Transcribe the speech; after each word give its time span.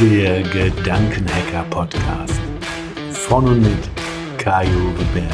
Der 0.00 0.42
Gedankenhacker 0.44 1.62
Podcast. 1.64 2.40
Von 3.12 3.46
und 3.46 3.60
mit 3.60 3.90
Kajo 4.38 4.94
Berry. 5.12 5.28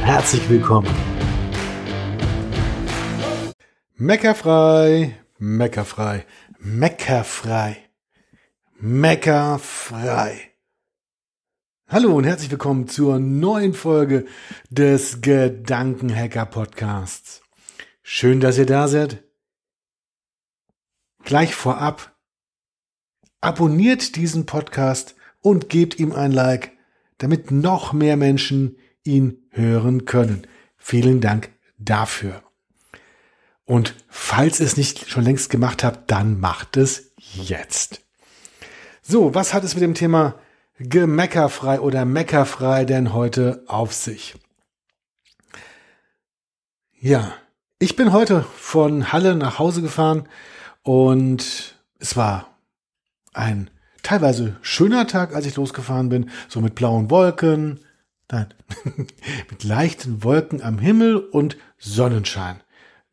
Herzlich 0.00 0.48
willkommen. 0.48 0.88
Meckerfrei, 3.94 5.20
meckerfrei, 5.36 6.24
meckerfrei, 6.60 7.76
meckerfrei. 8.80 10.40
Hallo 11.88 12.16
und 12.16 12.24
herzlich 12.24 12.50
willkommen 12.50 12.88
zur 12.88 13.18
neuen 13.18 13.74
Folge 13.74 14.24
des 14.70 15.20
Gedankenhacker 15.20 16.46
Podcasts. 16.46 17.42
Schön, 18.02 18.40
dass 18.40 18.56
ihr 18.56 18.64
da 18.64 18.88
seid. 18.88 19.22
Gleich 21.22 21.54
vorab 21.54 22.11
abonniert 23.42 24.16
diesen 24.16 24.46
Podcast 24.46 25.14
und 25.42 25.68
gebt 25.68 25.98
ihm 25.98 26.12
ein 26.12 26.32
Like, 26.32 26.72
damit 27.18 27.50
noch 27.50 27.92
mehr 27.92 28.16
Menschen 28.16 28.76
ihn 29.04 29.42
hören 29.50 30.06
können. 30.06 30.46
Vielen 30.78 31.20
Dank 31.20 31.50
dafür. 31.76 32.42
Und 33.64 33.94
falls 34.08 34.60
ihr 34.60 34.66
es 34.66 34.76
nicht 34.76 35.10
schon 35.10 35.24
längst 35.24 35.50
gemacht 35.50 35.84
habt, 35.84 36.10
dann 36.10 36.40
macht 36.40 36.76
es 36.76 37.12
jetzt. 37.16 38.00
So, 39.02 39.34
was 39.34 39.52
hat 39.52 39.64
es 39.64 39.74
mit 39.74 39.82
dem 39.82 39.94
Thema 39.94 40.36
gemeckerfrei 40.78 41.80
oder 41.80 42.04
meckerfrei 42.04 42.84
denn 42.84 43.12
heute 43.12 43.64
auf 43.66 43.92
sich? 43.92 44.34
Ja, 46.98 47.34
ich 47.78 47.96
bin 47.96 48.12
heute 48.12 48.44
von 48.56 49.12
Halle 49.12 49.34
nach 49.34 49.58
Hause 49.58 49.82
gefahren 49.82 50.28
und 50.82 51.76
es 51.98 52.16
war 52.16 52.51
ein 53.32 53.70
teilweise 54.02 54.56
schöner 54.62 55.06
Tag, 55.06 55.34
als 55.34 55.46
ich 55.46 55.56
losgefahren 55.56 56.08
bin, 56.08 56.30
so 56.48 56.60
mit 56.60 56.74
blauen 56.74 57.10
Wolken, 57.10 57.80
nein, 58.30 58.52
mit 59.50 59.64
leichten 59.64 60.24
Wolken 60.24 60.62
am 60.62 60.78
Himmel 60.78 61.16
und 61.16 61.56
Sonnenschein. 61.78 62.60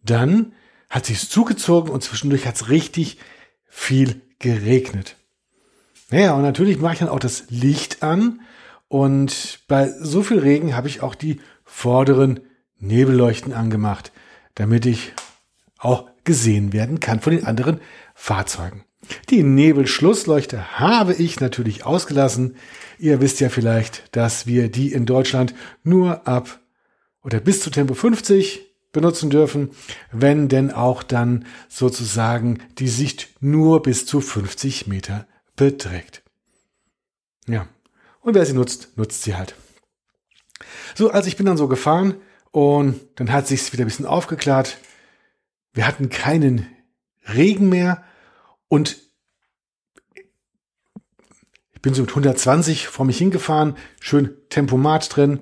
Dann 0.04 0.54
hat 0.90 1.06
sich's 1.06 1.30
zugezogen 1.30 1.92
und 1.92 2.04
zwischendurch 2.04 2.48
hat's 2.48 2.70
richtig 2.70 3.18
viel 3.68 4.22
geregnet. 4.40 5.16
Naja, 6.10 6.34
und 6.34 6.42
natürlich 6.42 6.80
mache 6.80 6.94
ich 6.94 7.00
dann 7.00 7.10
auch 7.10 7.20
das 7.20 7.46
Licht 7.50 8.02
an 8.02 8.42
und 8.88 9.60
bei 9.68 9.90
so 9.90 10.24
viel 10.24 10.40
Regen 10.40 10.76
habe 10.76 10.88
ich 10.88 11.02
auch 11.02 11.14
die 11.14 11.40
vorderen 11.64 12.40
Nebelleuchten 12.80 13.54
angemacht, 13.54 14.12
damit 14.56 14.88
ich 14.88 15.14
auch 15.78 16.10
gesehen 16.24 16.74
werden 16.74 17.00
kann 17.00 17.20
von 17.20 17.34
den 17.34 17.46
anderen 17.46 17.80
Fahrzeugen. 18.16 18.84
Die 19.30 19.44
Nebelschlussleuchte 19.44 20.80
habe 20.80 21.14
ich 21.14 21.40
natürlich 21.40 21.86
ausgelassen. 21.86 22.56
Ihr 22.98 23.22
wisst 23.22 23.40
ja 23.40 23.50
vielleicht, 23.50 24.16
dass 24.16 24.46
wir 24.46 24.70
die 24.70 24.92
in 24.92 25.06
Deutschland 25.06 25.54
nur 25.84 26.28
ab 26.28 26.60
oder 27.24 27.40
bis 27.40 27.62
zu 27.62 27.70
Tempo 27.70 27.94
50 27.94 28.62
benutzen 28.92 29.30
dürfen, 29.30 29.72
wenn 30.12 30.50
denn 30.50 30.72
auch 30.72 31.04
dann 31.04 31.46
sozusagen 31.68 32.60
die 32.80 32.88
Sicht 32.88 33.30
nur 33.40 33.82
bis 33.82 34.06
zu 34.06 34.20
50 34.20 34.88
Meter 34.88 35.28
beträgt. 35.56 36.24
Ja. 37.48 37.68
Und 38.22 38.34
wer 38.36 38.46
sie 38.46 38.54
nutzt, 38.54 38.98
nutzt 38.98 39.24
sie 39.24 39.36
halt. 39.36 39.56
So, 40.96 41.12
also 41.12 41.28
ich 41.28 41.38
bin 41.38 41.46
dann 41.46 41.58
so 41.58 41.68
gefahren 41.68 42.16
und 42.52 43.00
dann 43.16 43.32
hat 43.32 43.48
sich's 43.48 43.72
wieder 43.72 43.86
ein 43.86 43.88
bisschen 43.88 44.06
aufgeklärt. 44.06 44.78
Wir 45.74 45.88
hatten 45.88 46.10
keinen 46.10 46.68
Regen 47.28 47.70
mehr, 47.70 48.04
und 48.70 48.98
ich 51.74 51.82
bin 51.82 51.94
so 51.94 52.02
mit 52.02 52.12
120 52.12 52.88
vor 52.88 53.06
mich 53.06 53.18
hingefahren, 53.18 53.76
schön 54.00 54.36
Tempomat 54.50 55.16
drin, 55.16 55.42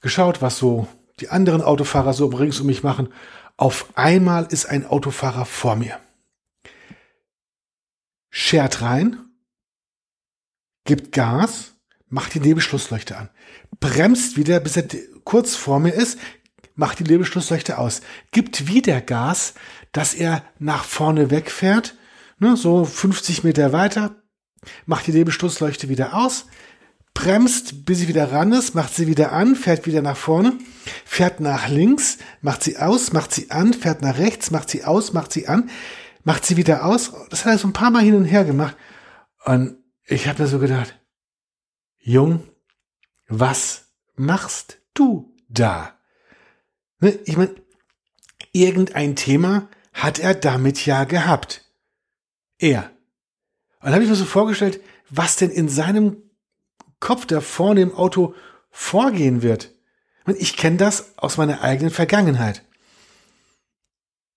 geschaut, 0.00 0.40
was 0.40 0.58
so 0.58 0.88
die 1.20 1.28
anderen 1.28 1.62
Autofahrer 1.62 2.12
so 2.12 2.26
rings 2.26 2.60
um 2.60 2.66
mich 2.66 2.82
machen. 2.82 3.12
Auf 3.56 3.88
einmal 3.96 4.46
ist 4.50 4.66
ein 4.66 4.86
Autofahrer 4.86 5.44
vor 5.44 5.74
mir. 5.76 5.98
Schert 8.30 8.82
rein, 8.82 9.18
gibt 10.84 11.12
Gas, 11.12 11.74
macht 12.08 12.34
die 12.34 12.40
Nebelschlussleuchte 12.40 13.16
an, 13.16 13.30
bremst 13.80 14.36
wieder, 14.36 14.60
bis 14.60 14.76
er 14.76 14.86
kurz 15.24 15.56
vor 15.56 15.80
mir 15.80 15.92
ist, 15.92 16.18
macht 16.74 17.00
die 17.00 17.04
Nebelschlussleuchte 17.04 17.78
aus, 17.78 18.00
gibt 18.30 18.68
wieder 18.68 19.00
Gas, 19.00 19.54
dass 19.92 20.14
er 20.14 20.44
nach 20.58 20.84
vorne 20.84 21.30
wegfährt, 21.30 21.97
ne, 22.38 22.56
so 22.56 22.84
50 22.84 23.44
Meter 23.44 23.72
weiter, 23.72 24.16
macht 24.86 25.06
die 25.06 25.12
Nebelstoßleuchte 25.12 25.88
wieder 25.88 26.14
aus, 26.14 26.46
bremst, 27.14 27.84
bis 27.84 27.98
sie 27.98 28.08
wieder 28.08 28.30
ran 28.32 28.52
ist, 28.52 28.74
macht 28.74 28.94
sie 28.94 29.06
wieder 29.06 29.32
an, 29.32 29.56
fährt 29.56 29.86
wieder 29.86 30.02
nach 30.02 30.16
vorne, 30.16 30.56
fährt 31.04 31.40
nach 31.40 31.68
links, 31.68 32.18
macht 32.42 32.62
sie 32.62 32.78
aus, 32.78 33.12
macht 33.12 33.32
sie 33.32 33.50
an, 33.50 33.74
fährt 33.74 34.02
nach 34.02 34.18
rechts, 34.18 34.50
macht 34.50 34.70
sie 34.70 34.84
aus, 34.84 35.12
macht 35.12 35.32
sie 35.32 35.48
an, 35.48 35.70
macht 36.22 36.46
sie 36.46 36.56
wieder 36.56 36.84
aus. 36.84 37.12
Das 37.30 37.44
hat 37.44 37.52
er 37.52 37.58
so 37.58 37.68
ein 37.68 37.72
paar 37.72 37.90
Mal 37.90 38.02
hin 38.02 38.14
und 38.14 38.24
her 38.24 38.44
gemacht. 38.44 38.76
Und 39.44 39.78
ich 40.04 40.28
habe 40.28 40.42
mir 40.42 40.48
so 40.48 40.58
gedacht, 40.58 40.98
Jung, 41.98 42.48
was 43.26 43.86
machst 44.14 44.78
du 44.94 45.34
da? 45.48 45.98
Ne, 47.00 47.18
ich 47.24 47.36
meine, 47.36 47.54
irgendein 48.52 49.16
Thema 49.16 49.68
hat 49.92 50.18
er 50.18 50.34
damit 50.34 50.86
ja 50.86 51.04
gehabt. 51.04 51.67
Er. 52.58 52.90
Und 53.80 53.86
dann 53.86 53.94
habe 53.94 54.04
ich 54.04 54.10
mir 54.10 54.16
so 54.16 54.24
vorgestellt, 54.24 54.80
was 55.10 55.36
denn 55.36 55.50
in 55.50 55.68
seinem 55.68 56.22
Kopf 57.00 57.26
da 57.26 57.40
vorne 57.40 57.80
im 57.82 57.94
Auto 57.94 58.34
vorgehen 58.70 59.42
wird. 59.42 59.70
Ich 60.36 60.56
kenne 60.56 60.76
das 60.76 61.16
aus 61.16 61.36
meiner 61.36 61.62
eigenen 61.62 61.90
Vergangenheit. 61.90 62.62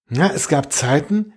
Ja, 0.10 0.28
es 0.28 0.48
gab 0.48 0.72
Zeiten, 0.72 1.34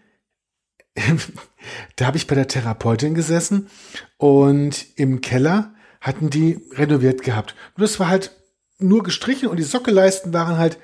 da 1.96 2.06
habe 2.06 2.16
ich 2.16 2.26
bei 2.26 2.34
der 2.34 2.48
Therapeutin 2.48 3.14
gesessen 3.14 3.68
und 4.16 4.86
im 4.96 5.20
Keller 5.20 5.74
hatten 6.00 6.30
die 6.30 6.60
renoviert 6.72 7.22
gehabt. 7.22 7.54
Und 7.76 7.82
das 7.82 7.98
war 7.98 8.08
halt 8.08 8.32
nur 8.78 9.02
gestrichen 9.02 9.48
und 9.48 9.56
die 9.56 9.62
Sockelleisten 9.62 10.32
waren 10.32 10.58
halt 10.58 10.78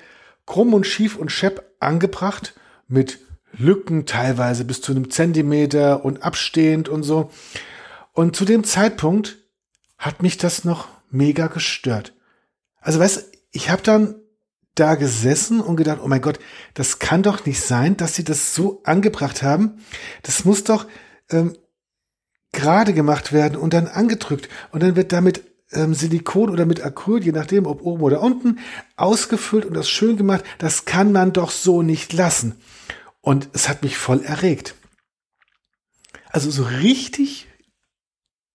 krumm 0.46 0.74
und 0.74 0.86
schief 0.86 1.16
und 1.16 1.30
schepp 1.30 1.76
angebracht 1.78 2.54
mit 2.88 3.20
Lücken 3.56 4.06
teilweise 4.06 4.64
bis 4.64 4.80
zu 4.80 4.92
einem 4.92 5.10
Zentimeter 5.10 6.04
und 6.04 6.22
abstehend 6.22 6.88
und 6.88 7.02
so. 7.02 7.30
Und 8.12 8.36
zu 8.36 8.44
dem 8.44 8.64
Zeitpunkt 8.64 9.38
hat 9.98 10.22
mich 10.22 10.38
das 10.38 10.64
noch 10.64 10.88
mega 11.10 11.46
gestört. 11.48 12.14
Also 12.80 13.00
weißt 13.00 13.26
ich 13.52 13.70
habe 13.70 13.82
dann 13.82 14.14
da 14.74 14.94
gesessen 14.94 15.60
und 15.60 15.76
gedacht, 15.76 15.98
oh 16.02 16.08
mein 16.08 16.22
Gott, 16.22 16.38
das 16.74 16.98
kann 16.98 17.22
doch 17.22 17.44
nicht 17.44 17.60
sein, 17.60 17.96
dass 17.96 18.14
sie 18.14 18.24
das 18.24 18.54
so 18.54 18.80
angebracht 18.84 19.42
haben. 19.42 19.80
Das 20.22 20.44
muss 20.44 20.64
doch 20.64 20.86
ähm, 21.30 21.56
gerade 22.52 22.92
gemacht 22.92 23.32
werden 23.32 23.56
und 23.56 23.74
dann 23.74 23.88
angedrückt. 23.88 24.48
Und 24.70 24.82
dann 24.82 24.96
wird 24.96 25.12
damit 25.12 25.42
ähm, 25.72 25.94
Silikon 25.94 26.50
oder 26.50 26.66
mit 26.66 26.82
Acryl, 26.82 27.22
je 27.22 27.32
nachdem, 27.32 27.66
ob 27.66 27.82
oben 27.82 28.02
oder 28.02 28.22
unten, 28.22 28.58
ausgefüllt 28.96 29.64
und 29.64 29.74
das 29.74 29.88
schön 29.88 30.16
gemacht. 30.16 30.44
Das 30.58 30.84
kann 30.84 31.12
man 31.12 31.32
doch 31.32 31.50
so 31.50 31.82
nicht 31.82 32.12
lassen. 32.12 32.56
Und 33.20 33.50
es 33.52 33.68
hat 33.68 33.82
mich 33.82 33.96
voll 33.96 34.22
erregt. 34.24 34.74
Also 36.30 36.50
so 36.50 36.62
richtig 36.62 37.46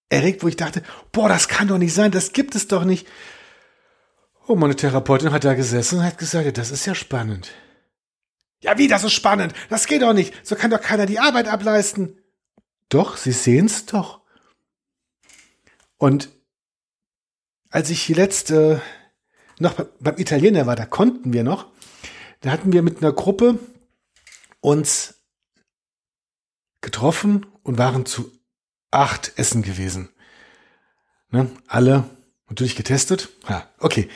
erregt, 0.09 0.43
wo 0.43 0.47
ich 0.47 0.55
dachte, 0.55 0.83
boah, 1.11 1.29
das 1.29 1.47
kann 1.47 1.67
doch 1.67 1.77
nicht 1.77 1.93
sein, 1.93 2.11
das 2.11 2.33
gibt 2.33 2.55
es 2.55 2.67
doch 2.67 2.85
nicht. 2.85 3.07
Und 4.47 4.59
meine 4.59 4.75
Therapeutin 4.75 5.31
hat 5.31 5.43
da 5.43 5.53
gesessen 5.53 5.99
und 5.99 6.05
hat 6.05 6.17
gesagt, 6.17 6.45
ja, 6.45 6.51
das 6.51 6.71
ist 6.71 6.85
ja 6.85 6.95
spannend. 6.95 7.51
Ja, 8.61 8.77
wie, 8.77 8.87
das 8.87 9.03
ist 9.03 9.13
spannend? 9.13 9.53
Das 9.69 9.87
geht 9.87 10.01
doch 10.01 10.13
nicht. 10.13 10.33
So 10.45 10.55
kann 10.55 10.71
doch 10.71 10.81
keiner 10.81 11.05
die 11.05 11.19
Arbeit 11.19 11.47
ableisten. 11.47 12.17
Doch, 12.89 13.17
Sie 13.17 13.31
sehen's 13.31 13.85
doch. 13.85 14.21
Und 15.97 16.29
als 17.69 17.89
ich 17.89 18.07
letzte 18.09 18.81
noch 19.59 19.73
beim 19.99 20.17
Italiener 20.17 20.65
war, 20.65 20.75
da 20.75 20.85
konnten 20.85 21.33
wir 21.33 21.43
noch, 21.43 21.67
da 22.41 22.51
hatten 22.51 22.73
wir 22.73 22.81
mit 22.81 23.01
einer 23.01 23.13
Gruppe 23.13 23.59
uns 24.65 25.21
getroffen 26.81 27.45
und 27.61 27.77
waren 27.77 28.05
zu 28.07 28.31
acht 28.89 29.33
Essen 29.37 29.61
gewesen. 29.61 30.09
Ne? 31.29 31.51
Alle 31.67 32.09
natürlich 32.49 32.75
getestet. 32.75 33.29
Ja, 33.47 33.69
okay, 33.77 34.09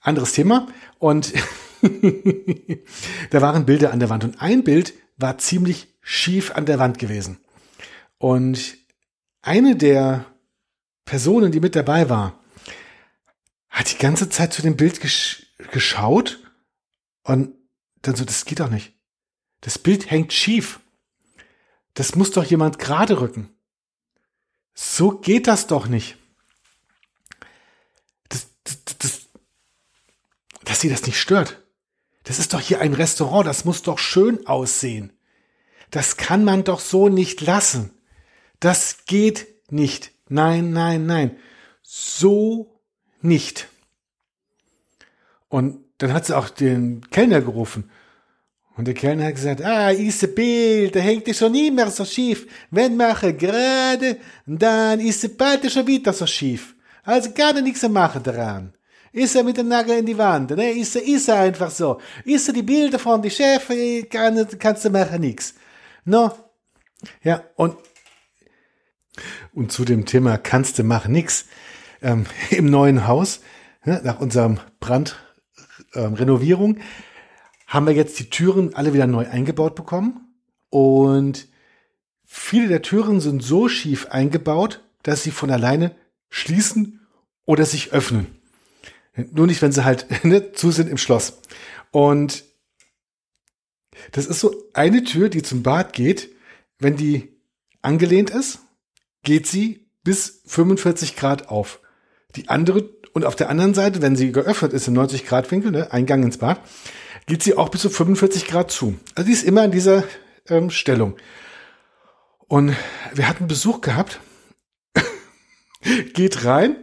anderes 0.00 0.32
Thema. 0.32 0.68
Und 0.98 1.34
da 3.30 3.42
waren 3.42 3.66
Bilder 3.66 3.92
an 3.92 4.00
der 4.00 4.08
Wand 4.08 4.24
und 4.24 4.40
ein 4.40 4.64
Bild 4.64 4.94
war 5.18 5.36
ziemlich 5.36 5.94
schief 6.00 6.52
an 6.52 6.64
der 6.64 6.78
Wand 6.78 6.98
gewesen. 6.98 7.44
Und 8.16 8.78
eine 9.42 9.76
der 9.76 10.24
Personen, 11.04 11.52
die 11.52 11.60
mit 11.60 11.76
dabei 11.76 12.08
war, 12.08 12.40
hat 13.68 13.92
die 13.92 13.98
ganze 13.98 14.30
Zeit 14.30 14.54
zu 14.54 14.62
dem 14.62 14.76
Bild 14.76 15.00
gesch 15.00 15.42
geschaut 15.72 16.40
und 17.22 17.54
dann 18.00 18.16
so, 18.16 18.24
das 18.24 18.46
geht 18.46 18.60
doch 18.60 18.70
nicht. 18.70 18.93
Das 19.64 19.78
Bild 19.78 20.10
hängt 20.10 20.34
schief. 20.34 20.78
Das 21.94 22.16
muss 22.16 22.32
doch 22.32 22.44
jemand 22.44 22.78
gerade 22.78 23.22
rücken. 23.22 23.48
So 24.74 25.12
geht 25.12 25.46
das 25.46 25.66
doch 25.66 25.86
nicht. 25.86 26.18
Das, 28.28 28.48
das, 28.62 28.78
das, 28.98 29.20
dass 30.64 30.80
sie 30.82 30.90
das 30.90 31.06
nicht 31.06 31.18
stört. 31.18 31.62
Das 32.24 32.38
ist 32.38 32.52
doch 32.52 32.60
hier 32.60 32.82
ein 32.82 32.92
Restaurant, 32.92 33.46
das 33.46 33.64
muss 33.64 33.82
doch 33.82 33.98
schön 33.98 34.46
aussehen. 34.46 35.14
Das 35.90 36.18
kann 36.18 36.44
man 36.44 36.64
doch 36.64 36.80
so 36.80 37.08
nicht 37.08 37.40
lassen. 37.40 37.90
Das 38.60 39.06
geht 39.06 39.46
nicht. 39.72 40.12
Nein, 40.28 40.72
nein, 40.72 41.06
nein. 41.06 41.38
So 41.82 42.82
nicht. 43.22 43.68
Und 45.48 45.82
dann 45.96 46.12
hat 46.12 46.26
sie 46.26 46.36
auch 46.36 46.50
den 46.50 47.08
Kellner 47.08 47.40
gerufen. 47.40 47.90
Und 48.76 48.86
der 48.86 48.94
Kellner 48.94 49.26
hat 49.26 49.36
gesagt, 49.36 49.62
ah, 49.62 49.92
Isabel, 49.92 50.90
da 50.90 50.98
hängt 50.98 51.28
es 51.28 51.38
schon 51.38 51.52
nie 51.52 51.70
mehr 51.70 51.90
so 51.90 52.04
schief. 52.04 52.46
Wenn 52.70 52.96
mache 52.96 53.32
gerade, 53.34 54.18
dann 54.46 54.98
ist 54.98 55.38
bald 55.38 55.70
schon 55.70 55.86
wieder 55.86 56.12
so 56.12 56.26
schief. 56.26 56.74
Also 57.04 57.30
gar 57.32 57.52
nichts 57.60 57.80
zu 57.80 57.88
machen 57.88 58.22
daran. 58.22 58.74
Ist 59.12 59.36
er 59.36 59.44
mit 59.44 59.56
dem 59.56 59.68
Nagel 59.68 59.98
in 59.98 60.06
die 60.06 60.18
Wand, 60.18 60.50
ne? 60.50 60.72
Ist 60.72 60.96
er, 60.96 61.06
ist 61.06 61.28
er 61.28 61.36
einfach 61.36 61.70
so. 61.70 62.00
Ist 62.24 62.48
er 62.48 62.54
die 62.54 62.64
Bilder 62.64 62.98
von 62.98 63.22
die 63.22 63.30
Chef, 63.30 63.68
kann, 64.10 64.44
kannst 64.58 64.84
du 64.84 64.90
machen 64.90 65.20
nix. 65.20 65.54
No? 66.04 66.32
Ja, 67.22 67.44
und, 67.54 67.76
und 69.52 69.70
zu 69.70 69.84
dem 69.84 70.04
Thema 70.04 70.36
kannst 70.36 70.80
du 70.80 70.82
machen 70.82 71.12
nix. 71.12 71.44
Ähm, 72.02 72.26
Im 72.50 72.66
neuen 72.66 73.06
Haus, 73.06 73.40
ne, 73.84 74.00
nach 74.02 74.18
unserem 74.18 74.58
Brand, 74.80 75.16
ähm, 75.94 76.14
haben 77.66 77.86
wir 77.86 77.94
jetzt 77.94 78.18
die 78.18 78.30
Türen 78.30 78.74
alle 78.74 78.92
wieder 78.92 79.06
neu 79.06 79.26
eingebaut 79.26 79.74
bekommen. 79.74 80.34
Und 80.70 81.48
viele 82.24 82.68
der 82.68 82.82
Türen 82.82 83.20
sind 83.20 83.42
so 83.42 83.68
schief 83.68 84.06
eingebaut, 84.06 84.82
dass 85.02 85.22
sie 85.22 85.30
von 85.30 85.50
alleine 85.50 85.94
schließen 86.30 87.00
oder 87.44 87.64
sich 87.66 87.92
öffnen. 87.92 88.26
Nur 89.32 89.46
nicht, 89.46 89.62
wenn 89.62 89.72
sie 89.72 89.84
halt 89.84 90.06
ne, 90.24 90.52
zu 90.52 90.70
sind 90.70 90.88
im 90.88 90.98
Schloss. 90.98 91.40
Und 91.90 92.44
das 94.12 94.26
ist 94.26 94.40
so 94.40 94.54
eine 94.72 95.04
Tür, 95.04 95.28
die 95.28 95.42
zum 95.42 95.62
Bad 95.62 95.92
geht. 95.92 96.30
Wenn 96.78 96.96
die 96.96 97.32
angelehnt 97.82 98.30
ist, 98.30 98.58
geht 99.22 99.46
sie 99.46 99.86
bis 100.02 100.42
45 100.46 101.16
Grad 101.16 101.48
auf. 101.48 101.80
Die 102.36 102.48
andere 102.48 102.90
und 103.12 103.24
auf 103.24 103.36
der 103.36 103.48
anderen 103.48 103.74
Seite, 103.74 104.02
wenn 104.02 104.16
sie 104.16 104.32
geöffnet 104.32 104.72
ist 104.72 104.88
im 104.88 104.94
90 104.94 105.24
Grad 105.24 105.50
Winkel, 105.52 105.70
ne, 105.70 105.92
Eingang 105.92 106.24
ins 106.24 106.38
Bad, 106.38 106.60
geht 107.26 107.42
sie 107.42 107.56
auch 107.56 107.68
bis 107.68 107.82
zu 107.82 107.90
45 107.90 108.46
Grad 108.46 108.70
zu. 108.70 108.98
Also 109.14 109.26
die 109.26 109.32
ist 109.32 109.44
immer 109.44 109.64
in 109.64 109.70
dieser 109.70 110.04
ähm, 110.48 110.70
Stellung. 110.70 111.16
Und 112.46 112.76
wir 113.14 113.28
hatten 113.28 113.46
Besuch 113.46 113.80
gehabt, 113.80 114.20
geht 116.12 116.44
rein, 116.44 116.76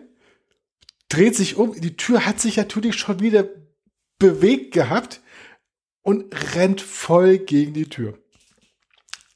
dreht 1.10 1.36
sich 1.36 1.56
um, 1.56 1.80
die 1.80 1.96
Tür 1.98 2.26
hat 2.26 2.40
sich 2.40 2.58
natürlich 2.58 2.96
schon 2.96 3.20
wieder 3.20 3.48
bewegt 4.18 4.74
gehabt 4.74 5.22
und 6.02 6.56
rennt 6.56 6.82
voll 6.82 7.38
gegen 7.38 7.74
die 7.74 7.90
Tür. 7.90 8.18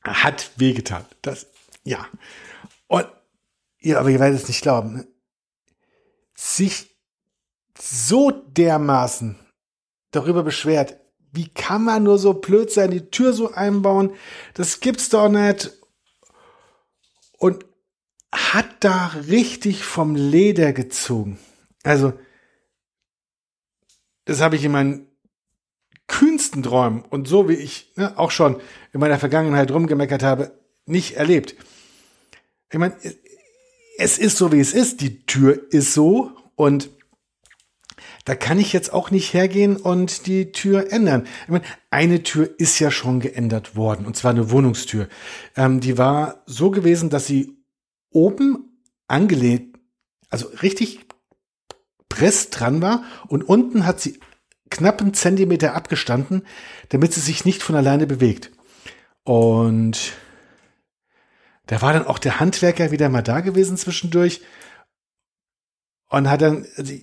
Hat 0.03 0.51
wehgetan. 0.57 1.05
Das, 1.21 1.47
ja. 1.83 2.07
Und, 2.87 3.07
ja, 3.79 3.99
aber 3.99 4.09
ihr 4.09 4.19
werdet 4.19 4.41
es 4.41 4.47
nicht 4.47 4.61
glauben. 4.61 5.05
Sich 6.35 6.95
so 7.79 8.31
dermaßen 8.31 9.39
darüber 10.15 10.43
beschwert, 10.43 10.97
wie 11.31 11.47
kann 11.49 11.83
man 11.83 12.03
nur 12.03 12.17
so 12.17 12.33
blöd 12.33 12.71
sein, 12.71 12.91
die 12.91 13.09
Tür 13.09 13.33
so 13.33 13.51
einbauen, 13.51 14.13
das 14.53 14.79
gibt's 14.79 15.09
doch 15.09 15.29
nicht. 15.29 15.73
Und 17.37 17.65
hat 18.31 18.67
da 18.79 19.07
richtig 19.27 19.83
vom 19.83 20.15
Leder 20.15 20.73
gezogen. 20.73 21.39
Also, 21.83 22.13
das 24.25 24.41
habe 24.41 24.55
ich 24.55 24.63
in 24.63 24.71
meinen 24.71 25.07
kühnsten 26.07 26.63
Träumen 26.63 27.03
und 27.03 27.27
so 27.27 27.49
wie 27.49 27.55
ich 27.55 27.93
ne, 27.95 28.17
auch 28.17 28.31
schon 28.31 28.61
in 28.93 28.99
meiner 28.99 29.19
Vergangenheit 29.19 29.71
rumgemeckert 29.71 30.23
habe, 30.23 30.59
nicht 30.85 31.15
erlebt. 31.15 31.55
Ich 32.71 32.79
meine, 32.79 32.95
es 33.97 34.17
ist 34.17 34.37
so, 34.37 34.51
wie 34.51 34.59
es 34.59 34.73
ist. 34.73 35.01
Die 35.01 35.25
Tür 35.25 35.59
ist 35.71 35.93
so 35.93 36.31
und 36.55 36.89
da 38.25 38.33
kann 38.33 38.59
ich 38.59 38.73
jetzt 38.73 38.91
auch 38.91 39.11
nicht 39.11 39.33
hergehen 39.33 39.77
und 39.77 40.25
die 40.25 40.51
Tür 40.51 40.91
ändern. 40.91 41.27
Ich 41.43 41.49
meine, 41.49 41.63
eine 41.91 42.23
Tür 42.23 42.49
ist 42.57 42.79
ja 42.79 42.89
schon 42.89 43.19
geändert 43.19 43.75
worden, 43.75 44.05
und 44.05 44.17
zwar 44.17 44.31
eine 44.31 44.49
Wohnungstür. 44.49 45.07
Ähm, 45.55 45.79
die 45.79 45.97
war 45.97 46.43
so 46.47 46.71
gewesen, 46.71 47.11
dass 47.11 47.27
sie 47.27 47.55
oben 48.09 48.81
angelehnt, 49.07 49.77
also 50.29 50.47
richtig 50.61 51.05
press 52.09 52.49
dran 52.49 52.81
war 52.81 53.03
und 53.27 53.43
unten 53.43 53.85
hat 53.85 54.01
sie 54.01 54.19
knappen 54.71 55.13
Zentimeter 55.13 55.75
abgestanden, 55.75 56.47
damit 56.89 57.13
sie 57.13 57.21
sich 57.21 57.45
nicht 57.45 57.61
von 57.61 57.75
alleine 57.75 58.07
bewegt. 58.07 58.51
Und 59.23 60.13
da 61.67 61.81
war 61.81 61.93
dann 61.93 62.07
auch 62.07 62.19
der 62.19 62.39
Handwerker 62.39 62.89
wieder 62.89 63.09
mal 63.09 63.21
da 63.21 63.41
gewesen 63.41 63.77
zwischendurch 63.77 64.41
und 66.09 66.29
hat 66.29 66.41
dann, 66.41 66.65
also 66.75 66.93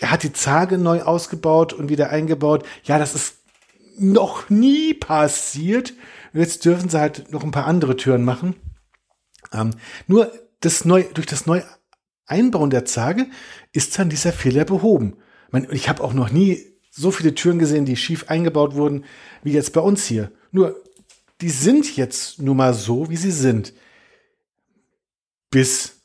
er 0.00 0.10
hat 0.10 0.22
die 0.22 0.32
Zage 0.32 0.78
neu 0.78 1.02
ausgebaut 1.02 1.72
und 1.72 1.88
wieder 1.88 2.10
eingebaut. 2.10 2.66
Ja, 2.84 2.98
das 2.98 3.14
ist 3.14 3.36
noch 3.98 4.50
nie 4.50 4.94
passiert. 4.94 5.94
Jetzt 6.32 6.64
dürfen 6.64 6.88
sie 6.88 6.98
halt 6.98 7.32
noch 7.32 7.44
ein 7.44 7.50
paar 7.50 7.66
andere 7.66 7.96
Türen 7.96 8.24
machen. 8.24 8.56
Ähm, 9.52 9.70
nur 10.06 10.32
das 10.60 10.84
neu, 10.84 11.04
durch 11.14 11.26
das 11.26 11.44
Neueinbauen 11.46 12.70
der 12.70 12.84
Zage 12.84 13.26
ist 13.72 13.98
dann 13.98 14.10
dieser 14.10 14.32
Fehler 14.32 14.64
behoben. 14.64 15.16
Ich 15.70 15.88
habe 15.88 16.02
auch 16.02 16.12
noch 16.12 16.30
nie 16.30 16.64
so 16.90 17.10
viele 17.10 17.34
Türen 17.34 17.58
gesehen, 17.58 17.84
die 17.84 17.96
schief 17.96 18.26
eingebaut 18.28 18.74
wurden, 18.74 19.04
wie 19.42 19.52
jetzt 19.52 19.72
bei 19.72 19.80
uns 19.80 20.06
hier. 20.06 20.32
Nur, 20.50 20.82
die 21.40 21.50
sind 21.50 21.96
jetzt 21.96 22.40
nun 22.40 22.56
mal 22.56 22.74
so, 22.74 23.10
wie 23.10 23.16
sie 23.16 23.30
sind 23.30 23.72
bis 25.50 26.02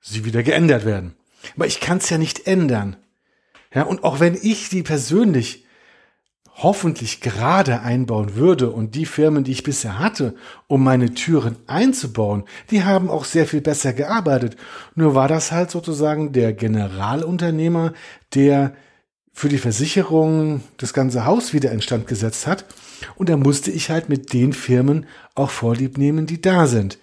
sie 0.00 0.24
wieder 0.24 0.42
geändert 0.42 0.84
werden. 0.84 1.14
Aber 1.56 1.66
ich 1.66 1.80
kann 1.80 1.98
es 1.98 2.08
ja 2.10 2.18
nicht 2.18 2.46
ändern. 2.46 2.96
Ja, 3.74 3.82
und 3.82 4.04
auch 4.04 4.20
wenn 4.20 4.38
ich 4.40 4.68
die 4.68 4.82
persönlich 4.82 5.64
hoffentlich 6.58 7.20
gerade 7.20 7.82
einbauen 7.82 8.34
würde 8.34 8.70
und 8.70 8.96
die 8.96 9.06
Firmen, 9.06 9.44
die 9.44 9.52
ich 9.52 9.62
bisher 9.62 9.98
hatte, 9.98 10.34
um 10.66 10.82
meine 10.82 11.14
Türen 11.14 11.56
einzubauen, 11.66 12.44
die 12.70 12.82
haben 12.82 13.10
auch 13.10 13.24
sehr 13.24 13.46
viel 13.46 13.60
besser 13.60 13.92
gearbeitet. 13.92 14.56
Nur 14.96 15.14
war 15.14 15.28
das 15.28 15.52
halt 15.52 15.70
sozusagen 15.70 16.32
der 16.32 16.52
Generalunternehmer, 16.52 17.92
der 18.34 18.74
für 19.32 19.48
die 19.48 19.58
Versicherung 19.58 20.62
das 20.78 20.92
ganze 20.92 21.24
Haus 21.24 21.52
wieder 21.52 21.70
instand 21.70 22.08
gesetzt 22.08 22.48
hat. 22.48 22.64
Und 23.14 23.28
da 23.28 23.36
musste 23.36 23.70
ich 23.70 23.88
halt 23.88 24.08
mit 24.08 24.32
den 24.32 24.52
Firmen 24.52 25.06
auch 25.36 25.50
Vorlieb 25.50 25.96
nehmen, 25.96 26.26
die 26.26 26.42
da 26.42 26.66
sind. 26.66 26.98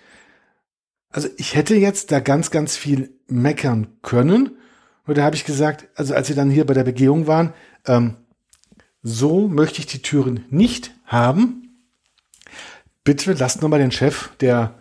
Also 1.10 1.30
ich 1.38 1.56
hätte 1.56 1.76
jetzt 1.76 2.12
da 2.12 2.20
ganz, 2.20 2.52
ganz 2.52 2.76
viel 2.76 3.12
meckern 3.28 3.88
können. 4.02 4.58
Und 5.06 5.18
da 5.18 5.24
habe 5.24 5.36
ich 5.36 5.46
gesagt, 5.46 5.88
also 5.96 6.14
als 6.14 6.28
sie 6.28 6.36
dann 6.36 6.50
hier 6.50 6.66
bei 6.66 6.74
der 6.74 6.84
Begehung 6.84 7.28
waren, 7.28 7.54
ähm, 7.86 8.18
so 9.04 9.48
möchte 9.48 9.80
ich 9.80 9.86
die 9.86 10.02
Türen 10.02 10.46
nicht 10.50 10.92
haben. 11.06 11.84
Bitte 13.04 13.34
lasst 13.34 13.62
nochmal 13.62 13.80
den 13.80 13.92
Chef 13.92 14.36
der 14.38 14.80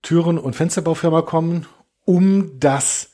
Türen- 0.00 0.38
und 0.38 0.56
Fensterbaufirma 0.56 1.22
kommen, 1.22 1.66
um 2.04 2.58
das 2.58 3.10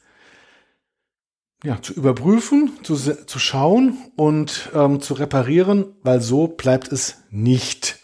ja, 1.65 1.83
zu 1.83 1.93
überprüfen, 1.93 2.71
zu, 2.85 2.95
zu 2.95 3.39
schauen 3.39 3.99
und 4.17 4.71
ähm, 4.75 5.01
zu 5.01 5.15
reparieren, 5.15 5.97
weil 6.03 6.21
so 6.21 6.47
bleibt 6.47 6.93
es 6.93 7.17
nicht. 7.31 7.99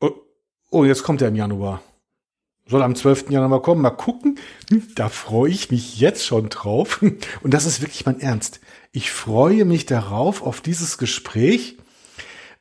Oh, 0.00 0.10
oh 0.70 0.84
jetzt 0.84 1.02
kommt 1.02 1.20
er 1.20 1.28
im 1.28 1.34
Januar. 1.34 1.82
Soll 2.72 2.82
am 2.82 2.94
12. 2.94 3.28
Januar 3.28 3.60
kommen. 3.60 3.82
Mal 3.82 3.90
gucken. 3.90 4.38
Hm, 4.70 4.82
da 4.94 5.10
freue 5.10 5.50
ich 5.50 5.70
mich 5.70 6.00
jetzt 6.00 6.24
schon 6.24 6.48
drauf. 6.48 7.02
Und 7.42 7.52
das 7.52 7.66
ist 7.66 7.82
wirklich 7.82 8.06
mein 8.06 8.18
Ernst. 8.18 8.60
Ich 8.92 9.10
freue 9.10 9.66
mich 9.66 9.84
darauf, 9.84 10.42
auf 10.42 10.62
dieses 10.62 10.96
Gespräch 10.96 11.76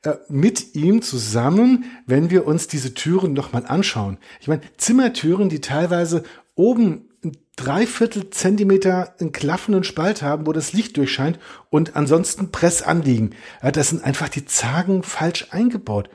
äh, 0.03 0.15
mit 0.27 0.75
ihm 0.75 1.01
zusammen, 1.01 1.85
wenn 2.07 2.29
wir 2.29 2.45
uns 2.45 2.67
diese 2.67 2.93
Türen 2.93 3.31
nochmal 3.31 3.65
anschauen. 3.65 4.17
Ich 4.41 4.49
meine, 4.49 4.63
Zimmertüren, 4.75 5.47
die 5.47 5.61
teilweise 5.61 6.23
oben 6.55 7.07
Dreiviertel 7.55 8.31
Zentimeter 8.31 9.15
einen 9.21 9.31
klaffenden 9.31 9.85
Spalt 9.85 10.21
haben, 10.21 10.45
wo 10.45 10.51
das 10.51 10.73
Licht 10.73 10.97
durchscheint 10.97 11.39
und 11.69 11.95
ansonsten 11.95 12.51
Press 12.51 12.81
anliegen. 12.81 13.29
Ja, 13.63 13.71
das 13.71 13.89
sind 13.89 14.03
einfach 14.03 14.27
die 14.27 14.45
Zagen 14.45 15.03
falsch 15.03 15.47
eingebaut. 15.51 16.09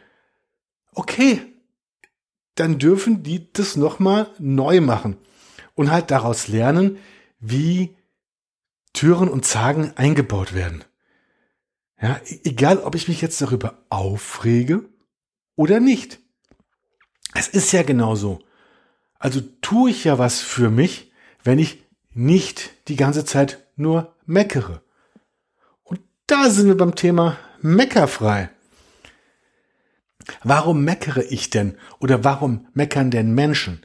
Okay, 0.92 1.40
dann 2.56 2.78
dürfen 2.78 3.22
die 3.22 3.52
das 3.52 3.76
nochmal 3.76 4.30
neu 4.38 4.80
machen 4.80 5.16
und 5.74 5.90
halt 5.90 6.10
daraus 6.10 6.48
lernen, 6.48 6.98
wie 7.38 7.94
Türen 8.92 9.28
und 9.28 9.44
Zagen 9.44 9.92
eingebaut 9.96 10.54
werden. 10.54 10.84
Ja, 12.00 12.20
e-, 12.26 12.40
egal, 12.44 12.78
ob 12.78 12.94
ich 12.94 13.08
mich 13.08 13.20
jetzt 13.20 13.40
darüber 13.40 13.84
aufrege 13.90 14.88
oder 15.54 15.80
nicht. 15.80 16.18
Es 17.34 17.48
ist 17.48 17.72
ja 17.72 17.82
genauso. 17.82 18.40
Also 19.18 19.40
tue 19.60 19.90
ich 19.90 20.04
ja 20.04 20.18
was 20.18 20.40
für 20.40 20.70
mich, 20.70 21.12
wenn 21.44 21.58
ich 21.58 21.84
nicht 22.12 22.70
die 22.88 22.96
ganze 22.96 23.24
Zeit 23.24 23.66
nur 23.76 24.14
meckere. 24.24 24.82
Und 25.84 26.00
da 26.26 26.48
sind 26.50 26.66
wir 26.68 26.76
beim 26.76 26.94
Thema 26.94 27.36
meckerfrei. 27.60 28.50
Warum 30.42 30.84
meckere 30.84 31.24
ich 31.30 31.50
denn 31.50 31.76
oder 31.98 32.24
warum 32.24 32.66
meckern 32.74 33.10
denn 33.10 33.34
Menschen? 33.34 33.82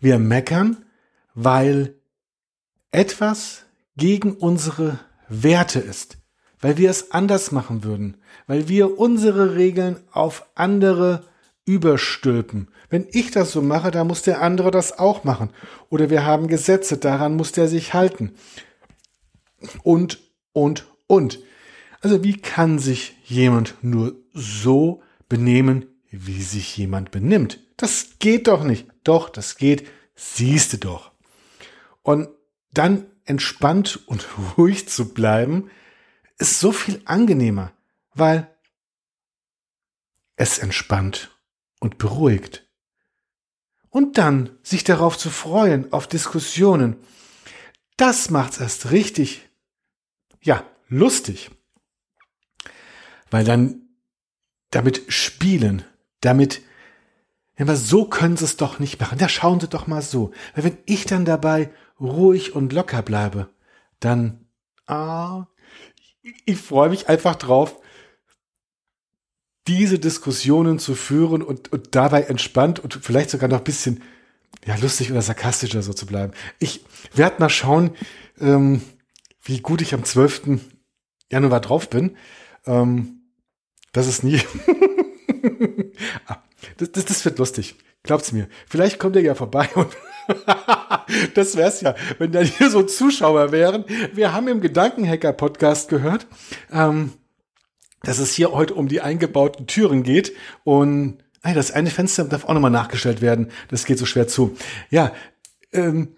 Wir 0.00 0.18
meckern, 0.18 0.84
weil 1.34 1.94
etwas 2.90 3.64
gegen 3.96 4.32
unsere 4.32 4.98
Werte 5.28 5.78
ist, 5.78 6.18
weil 6.60 6.76
wir 6.76 6.90
es 6.90 7.12
anders 7.12 7.52
machen 7.52 7.84
würden, 7.84 8.18
weil 8.46 8.68
wir 8.68 8.98
unsere 8.98 9.56
Regeln 9.56 9.96
auf 10.12 10.46
andere 10.54 11.24
überstülpen. 11.64 12.68
Wenn 12.90 13.06
ich 13.12 13.30
das 13.30 13.52
so 13.52 13.62
mache, 13.62 13.90
dann 13.90 14.08
muss 14.08 14.22
der 14.22 14.42
andere 14.42 14.70
das 14.70 14.98
auch 14.98 15.24
machen. 15.24 15.50
Oder 15.88 16.10
wir 16.10 16.26
haben 16.26 16.48
Gesetze, 16.48 16.98
daran 16.98 17.36
muss 17.36 17.52
der 17.52 17.68
sich 17.68 17.94
halten. 17.94 18.32
Und, 19.82 20.20
und, 20.52 20.86
und. 21.06 21.38
Also 22.00 22.24
wie 22.24 22.36
kann 22.36 22.78
sich 22.78 23.16
jemand 23.24 23.76
nur 23.80 24.16
so 24.34 25.02
benehmen, 25.32 25.86
wie 26.10 26.42
sich 26.42 26.76
jemand 26.76 27.10
benimmt? 27.10 27.58
Das 27.78 28.18
geht 28.18 28.48
doch 28.48 28.64
nicht. 28.64 28.86
Doch, 29.02 29.30
das 29.30 29.56
geht. 29.56 29.88
Siehste 30.14 30.76
doch. 30.76 31.10
Und 32.02 32.28
dann 32.70 33.06
entspannt 33.24 33.98
und 34.06 34.28
ruhig 34.58 34.90
zu 34.90 35.14
bleiben, 35.14 35.70
ist 36.36 36.60
so 36.60 36.70
viel 36.70 37.00
angenehmer, 37.06 37.72
weil 38.12 38.54
es 40.36 40.58
entspannt 40.58 41.34
und 41.80 41.96
beruhigt. 41.96 42.68
Und 43.88 44.18
dann 44.18 44.58
sich 44.62 44.84
darauf 44.84 45.16
zu 45.16 45.30
freuen, 45.30 45.94
auf 45.94 46.06
Diskussionen, 46.06 46.96
das 47.96 48.28
macht's 48.28 48.60
erst 48.60 48.90
richtig, 48.90 49.48
ja, 50.42 50.62
lustig. 50.88 51.50
Weil 53.30 53.44
dann 53.44 53.81
damit 54.72 55.04
spielen, 55.08 55.84
damit, 56.20 56.62
ja, 57.56 57.76
so 57.76 58.06
können 58.06 58.36
sie 58.36 58.44
es 58.44 58.56
doch 58.56 58.80
nicht 58.80 58.98
machen. 58.98 59.18
Ja, 59.20 59.28
schauen 59.28 59.60
Sie 59.60 59.68
doch 59.68 59.86
mal 59.86 60.02
so. 60.02 60.32
Weil 60.54 60.64
wenn 60.64 60.78
ich 60.86 61.06
dann 61.06 61.24
dabei 61.24 61.70
ruhig 62.00 62.56
und 62.56 62.72
locker 62.72 63.02
bleibe, 63.02 63.50
dann, 64.00 64.46
ah, 64.86 65.46
ich 66.44 66.58
freue 66.58 66.90
mich 66.90 67.08
einfach 67.08 67.36
drauf, 67.36 67.76
diese 69.68 69.98
Diskussionen 69.98 70.78
zu 70.80 70.94
führen 70.94 71.42
und, 71.42 71.72
und 71.72 71.94
dabei 71.94 72.22
entspannt 72.22 72.80
und 72.80 72.94
vielleicht 72.94 73.30
sogar 73.30 73.48
noch 73.48 73.58
ein 73.58 73.64
bisschen 73.64 74.02
ja, 74.64 74.74
lustig 74.76 75.10
oder 75.12 75.22
sarkastischer 75.22 75.82
so 75.82 75.92
zu 75.92 76.06
bleiben. 76.06 76.32
Ich 76.58 76.84
werde 77.14 77.40
mal 77.40 77.50
schauen, 77.50 77.92
ähm, 78.40 78.82
wie 79.42 79.60
gut 79.60 79.82
ich 79.82 79.94
am 79.94 80.04
12. 80.04 80.60
Januar 81.30 81.60
drauf 81.60 81.90
bin. 81.90 82.16
Ähm, 82.66 83.21
das 83.92 84.06
ist 84.06 84.24
nie. 84.24 84.40
ah, 86.26 86.38
das, 86.78 86.92
das, 86.92 87.04
das 87.04 87.24
wird 87.24 87.38
lustig. 87.38 87.76
Glaubt's 88.02 88.32
mir. 88.32 88.48
Vielleicht 88.66 88.98
kommt 88.98 89.16
er 89.16 89.22
ja 89.22 89.34
vorbei 89.34 89.68
und 89.74 89.88
das 91.34 91.56
wär's 91.56 91.80
ja, 91.82 91.94
wenn 92.18 92.32
da 92.32 92.40
hier 92.40 92.70
so 92.70 92.82
Zuschauer 92.82 93.52
wären. 93.52 93.84
Wir 94.12 94.32
haben 94.32 94.48
im 94.48 94.60
Gedankenhacker-Podcast 94.60 95.88
gehört, 95.88 96.26
ähm, 96.72 97.12
dass 98.02 98.18
es 98.18 98.32
hier 98.32 98.52
heute 98.52 98.74
um 98.74 98.88
die 98.88 99.00
eingebauten 99.00 99.66
Türen 99.66 100.02
geht 100.02 100.32
und 100.64 101.22
hey, 101.42 101.54
das 101.54 101.70
eine 101.70 101.90
Fenster 101.90 102.24
darf 102.24 102.44
auch 102.44 102.54
nochmal 102.54 102.70
nachgestellt 102.70 103.20
werden. 103.20 103.50
Das 103.68 103.84
geht 103.84 103.98
so 103.98 104.06
schwer 104.06 104.26
zu. 104.26 104.56
Ja, 104.90 105.12
ähm, 105.72 106.16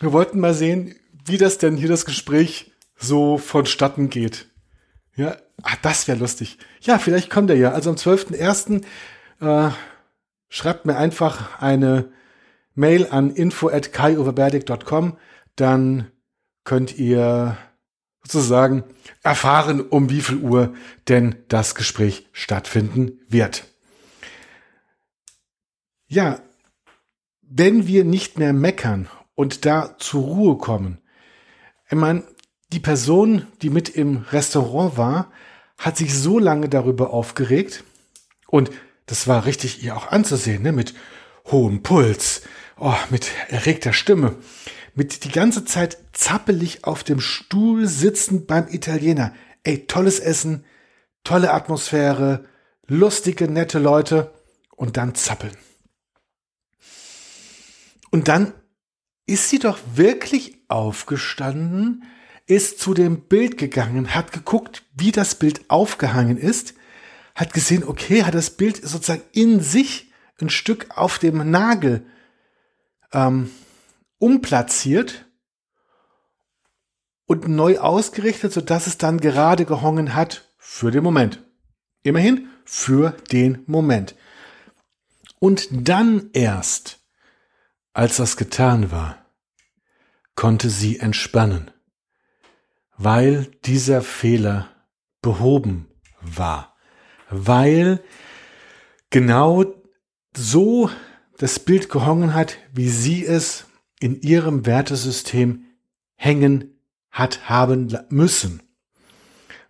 wir 0.00 0.12
wollten 0.12 0.40
mal 0.40 0.54
sehen, 0.54 0.94
wie 1.24 1.38
das 1.38 1.58
denn 1.58 1.76
hier 1.76 1.88
das 1.88 2.04
Gespräch 2.04 2.72
so 2.96 3.38
vonstatten 3.38 4.10
geht. 4.10 4.48
Ja, 5.16 5.36
ach, 5.62 5.76
das 5.82 6.06
wäre 6.08 6.18
lustig. 6.18 6.58
Ja, 6.80 6.98
vielleicht 6.98 7.30
kommt 7.30 7.50
er 7.50 7.56
ja. 7.56 7.72
Also 7.72 7.90
am 7.90 7.96
12.01. 7.96 8.84
Äh, 9.40 9.70
schreibt 10.48 10.86
mir 10.86 10.96
einfach 10.96 11.60
eine 11.60 12.12
Mail 12.74 13.08
an 13.10 13.30
info 13.30 13.68
at 13.68 13.92
kaioverberdig.com, 13.92 15.16
dann 15.56 16.10
könnt 16.64 16.98
ihr 16.98 17.56
sozusagen 18.22 18.84
erfahren, 19.22 19.80
um 19.80 20.10
wie 20.10 20.20
viel 20.20 20.38
Uhr 20.38 20.74
denn 21.08 21.36
das 21.48 21.74
Gespräch 21.74 22.28
stattfinden 22.32 23.20
wird. 23.28 23.64
Ja, 26.06 26.40
wenn 27.40 27.86
wir 27.86 28.04
nicht 28.04 28.38
mehr 28.38 28.52
meckern 28.52 29.08
und 29.34 29.64
da 29.64 29.96
zur 29.98 30.24
Ruhe 30.24 30.58
kommen, 30.58 30.98
ich 31.88 31.96
meine, 31.96 32.24
die 32.72 32.80
Person, 32.80 33.46
die 33.62 33.70
mit 33.70 33.88
im 33.88 34.24
Restaurant 34.32 34.96
war, 34.96 35.30
hat 35.78 35.96
sich 35.96 36.14
so 36.14 36.38
lange 36.38 36.68
darüber 36.68 37.10
aufgeregt 37.10 37.84
und 38.46 38.70
das 39.06 39.28
war 39.28 39.44
richtig 39.44 39.82
ihr 39.82 39.96
auch 39.96 40.08
anzusehen, 40.08 40.62
ne? 40.62 40.72
mit 40.72 40.94
hohem 41.46 41.82
Puls, 41.82 42.42
oh, 42.78 42.94
mit 43.10 43.30
erregter 43.48 43.92
Stimme, 43.92 44.36
mit 44.94 45.24
die 45.24 45.30
ganze 45.30 45.64
Zeit 45.64 45.98
zappelig 46.12 46.84
auf 46.84 47.04
dem 47.04 47.20
Stuhl 47.20 47.86
sitzend 47.86 48.46
beim 48.46 48.66
Italiener. 48.68 49.32
Ey, 49.62 49.86
tolles 49.86 50.18
Essen, 50.18 50.64
tolle 51.22 51.52
Atmosphäre, 51.52 52.46
lustige, 52.86 53.48
nette 53.48 53.78
Leute 53.78 54.32
und 54.74 54.96
dann 54.96 55.14
zappeln. 55.14 55.56
Und 58.10 58.28
dann 58.28 58.54
ist 59.26 59.50
sie 59.50 59.58
doch 59.58 59.78
wirklich 59.94 60.58
aufgestanden, 60.68 62.04
ist 62.46 62.78
zu 62.78 62.94
dem 62.94 63.22
Bild 63.22 63.58
gegangen, 63.58 64.14
hat 64.14 64.32
geguckt, 64.32 64.84
wie 64.94 65.12
das 65.12 65.34
Bild 65.34 65.68
aufgehangen 65.68 66.38
ist, 66.38 66.74
hat 67.34 67.52
gesehen, 67.52 67.84
okay, 67.84 68.24
hat 68.24 68.34
das 68.34 68.50
Bild 68.50 68.76
sozusagen 68.76 69.22
in 69.32 69.60
sich 69.60 70.12
ein 70.40 70.50
Stück 70.50 70.96
auf 70.96 71.18
dem 71.18 71.50
Nagel 71.50 72.06
ähm, 73.12 73.50
umplatziert 74.18 75.26
und 77.26 77.48
neu 77.48 77.78
ausgerichtet, 77.78 78.52
sodass 78.52 78.86
es 78.86 78.98
dann 78.98 79.20
gerade 79.20 79.64
gehongen 79.64 80.14
hat 80.14 80.48
für 80.58 80.90
den 80.90 81.02
Moment. 81.02 81.42
Immerhin 82.02 82.48
für 82.64 83.10
den 83.32 83.62
Moment. 83.66 84.14
Und 85.38 85.68
dann 85.70 86.30
erst, 86.32 87.00
als 87.92 88.16
das 88.16 88.36
getan 88.36 88.90
war, 88.90 89.26
konnte 90.34 90.70
sie 90.70 90.98
entspannen, 90.98 91.70
weil 92.96 93.46
dieser 93.64 94.02
Fehler 94.02 94.68
behoben 95.22 95.88
war, 96.20 96.76
weil 97.30 98.02
genau 99.10 99.64
so 100.36 100.90
das 101.38 101.58
Bild 101.58 101.88
gehongen 101.90 102.34
hat, 102.34 102.58
wie 102.72 102.88
sie 102.88 103.24
es 103.24 103.66
in 104.00 104.20
ihrem 104.20 104.66
Wertesystem 104.66 105.64
hängen 106.14 106.80
hat 107.10 107.48
haben 107.48 107.96
müssen. 108.08 108.62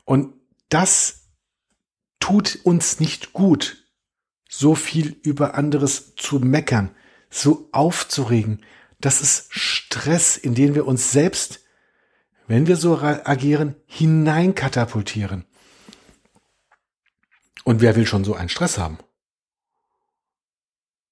Und 0.05 0.35
das 0.69 1.29
tut 2.21 2.59
uns 2.65 3.01
nicht 3.01 3.33
gut, 3.33 3.85
so 4.49 4.75
viel 4.75 5.17
über 5.23 5.55
anderes 5.55 6.15
zu 6.17 6.39
meckern, 6.39 6.91
so 7.31 7.69
aufzuregen. 7.73 8.65
Das 9.01 9.21
ist 9.21 9.47
Stress, 9.51 10.37
in 10.37 10.55
den 10.55 10.75
wir 10.75 10.87
uns 10.87 11.13
selbst, 11.13 11.61
wenn 12.47 12.67
wir 12.67 12.77
so 12.77 12.99
agieren, 12.99 13.77
hineinkatapultieren. 13.87 15.45
Und 17.65 17.81
wer 17.81 17.97
will 17.97 18.07
schon 18.07 18.25
so 18.25 18.35
einen 18.35 18.49
Stress 18.49 18.79
haben? 18.79 18.99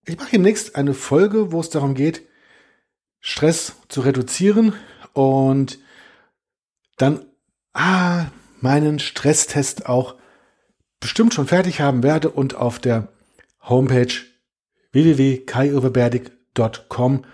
Ich 0.06 0.18
mache 0.18 0.30
demnächst 0.30 0.76
eine 0.76 0.94
Folge, 0.94 1.50
wo 1.50 1.60
es 1.60 1.70
darum 1.70 1.94
geht, 1.94 2.22
Stress 3.20 3.72
zu 3.88 4.02
reduzieren 4.02 4.74
und 5.14 5.78
dann 6.98 7.24
ah, 7.72 8.26
meinen 8.60 8.98
Stresstest 8.98 9.86
auch 9.86 10.16
bestimmt 11.00 11.32
schon 11.34 11.46
fertig 11.46 11.80
haben 11.80 12.02
werde 12.02 12.28
und 12.30 12.54
auf 12.54 12.78
der 12.78 13.08
Homepage 13.62 14.12
www.kaioverberdig.com 14.92 17.24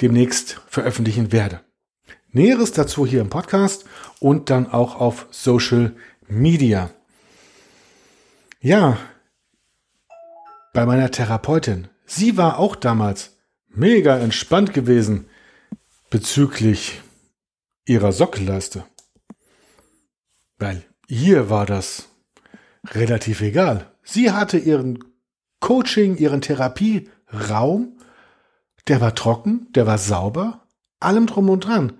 demnächst 0.00 0.62
veröffentlichen 0.68 1.32
werde. 1.32 1.60
Näheres 2.30 2.72
dazu 2.72 3.06
hier 3.06 3.20
im 3.20 3.30
Podcast 3.30 3.84
und 4.20 4.50
dann 4.50 4.70
auch 4.70 4.96
auf 5.00 5.26
Social 5.30 5.96
Media. 6.26 6.90
Ja, 8.60 8.98
bei 10.74 10.84
meiner 10.84 11.10
Therapeutin. 11.10 11.88
Sie 12.04 12.36
war 12.36 12.58
auch 12.58 12.76
damals 12.76 13.36
mega 13.68 14.18
entspannt 14.18 14.74
gewesen 14.74 15.28
bezüglich 16.10 17.00
ihrer 17.86 18.12
Sockelleiste. 18.12 18.84
Weil 20.58 20.84
ihr 21.06 21.50
war 21.50 21.66
das 21.66 22.08
relativ 22.90 23.40
egal. 23.40 23.90
Sie 24.02 24.32
hatte 24.32 24.58
ihren 24.58 25.04
Coaching, 25.60 26.16
ihren 26.16 26.40
Therapieraum 26.40 27.98
der 28.88 29.00
war 29.02 29.14
trocken, 29.14 29.68
der 29.74 29.86
war 29.86 29.98
sauber, 29.98 30.62
allem 30.98 31.26
drum 31.26 31.50
und 31.50 31.60
dran. 31.60 31.98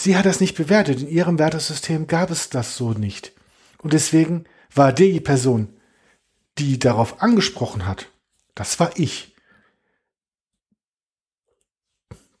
Sie 0.00 0.16
hat 0.16 0.26
das 0.26 0.38
nicht 0.38 0.56
bewertet. 0.56 1.00
In 1.00 1.08
ihrem 1.08 1.40
Wertesystem 1.40 2.06
gab 2.06 2.30
es 2.30 2.50
das 2.50 2.76
so 2.76 2.92
nicht. 2.92 3.32
Und 3.78 3.92
deswegen 3.92 4.44
war 4.72 4.92
die 4.92 5.18
Person, 5.18 5.76
die 6.56 6.78
darauf 6.78 7.20
angesprochen 7.20 7.84
hat, 7.84 8.06
das 8.54 8.78
war 8.78 8.96
ich. 8.96 9.34